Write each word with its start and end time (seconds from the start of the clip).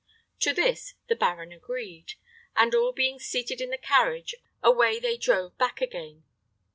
To 0.39 0.51
this 0.51 0.95
the 1.09 1.15
baron 1.15 1.51
agreed, 1.51 2.13
and, 2.55 2.73
all 2.73 2.91
being 2.91 3.19
seated 3.19 3.61
in 3.61 3.69
the 3.69 3.77
carriage, 3.77 4.33
away 4.63 4.99
they 4.99 5.15
drove 5.15 5.55
back 5.59 5.79
again. 5.79 6.23